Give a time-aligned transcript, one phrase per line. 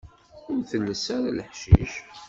[0.51, 1.93] Ur telles ara leḥcic.